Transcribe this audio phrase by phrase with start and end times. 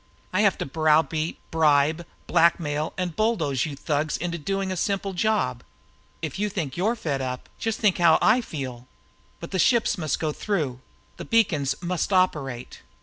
[0.33, 5.61] I have to browbeat, bribe, blackmail and bulldoze you thugs into doing a simple job.
[6.23, 8.87] If you think you're fed up, just think how I feel.
[9.39, 10.79] But the ships must go through!
[11.17, 12.81] The beacons must operate!"